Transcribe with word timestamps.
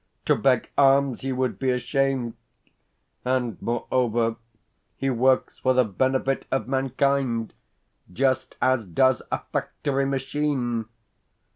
To 0.25 0.35
beg 0.35 0.71
alms 0.79 1.21
he 1.21 1.31
would 1.31 1.59
be 1.59 1.69
ashamed; 1.69 2.33
and, 3.23 3.61
moreover, 3.61 4.37
he 4.97 5.11
works 5.11 5.59
for 5.59 5.75
the 5.75 5.85
benefit 5.85 6.47
of 6.51 6.67
mankind 6.67 7.53
just 8.11 8.55
as 8.63 8.83
does 8.87 9.21
a 9.31 9.41
factory 9.53 10.05
machine. 10.07 10.85